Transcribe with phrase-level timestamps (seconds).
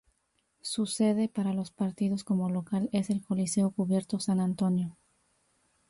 [0.61, 4.97] Su sede para los partidos como local es el Coliseo Cubierto San Antonio.